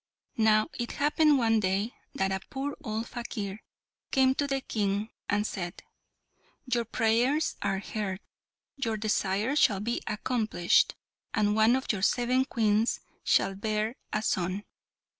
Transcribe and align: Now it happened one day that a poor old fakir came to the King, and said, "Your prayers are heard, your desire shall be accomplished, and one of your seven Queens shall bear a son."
Now 0.37 0.67
it 0.79 0.93
happened 0.93 1.37
one 1.37 1.59
day 1.59 1.93
that 2.15 2.31
a 2.31 2.39
poor 2.49 2.75
old 2.83 3.07
fakir 3.07 3.61
came 4.09 4.33
to 4.33 4.47
the 4.47 4.59
King, 4.61 5.11
and 5.29 5.45
said, 5.45 5.83
"Your 6.65 6.85
prayers 6.85 7.55
are 7.61 7.77
heard, 7.77 8.19
your 8.77 8.97
desire 8.97 9.55
shall 9.55 9.79
be 9.79 10.01
accomplished, 10.07 10.95
and 11.35 11.53
one 11.55 11.75
of 11.75 11.91
your 11.91 12.01
seven 12.01 12.45
Queens 12.45 13.01
shall 13.23 13.53
bear 13.53 13.95
a 14.11 14.23
son." 14.23 14.63